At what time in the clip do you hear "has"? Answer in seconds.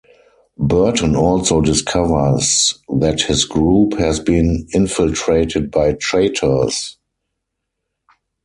3.99-4.19